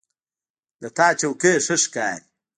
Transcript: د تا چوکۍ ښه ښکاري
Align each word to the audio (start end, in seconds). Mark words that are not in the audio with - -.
د 0.81 0.83
تا 0.97 1.07
چوکۍ 1.19 1.55
ښه 1.65 1.75
ښکاري 1.83 2.23